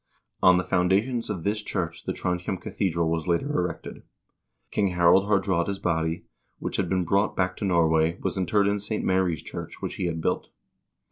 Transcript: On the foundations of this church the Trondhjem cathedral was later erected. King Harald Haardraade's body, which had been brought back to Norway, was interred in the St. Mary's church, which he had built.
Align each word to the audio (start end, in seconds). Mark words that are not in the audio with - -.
On 0.41 0.57
the 0.57 0.63
foundations 0.63 1.29
of 1.29 1.43
this 1.43 1.61
church 1.61 2.05
the 2.05 2.11
Trondhjem 2.11 2.57
cathedral 2.57 3.07
was 3.11 3.27
later 3.27 3.49
erected. 3.51 4.01
King 4.71 4.87
Harald 4.95 5.25
Haardraade's 5.29 5.77
body, 5.77 6.23
which 6.57 6.77
had 6.77 6.89
been 6.89 7.03
brought 7.05 7.35
back 7.35 7.55
to 7.57 7.65
Norway, 7.65 8.17
was 8.19 8.35
interred 8.35 8.65
in 8.65 8.77
the 8.77 8.79
St. 8.79 9.05
Mary's 9.05 9.43
church, 9.43 9.79
which 9.79 9.97
he 9.97 10.05
had 10.05 10.19
built. 10.19 10.47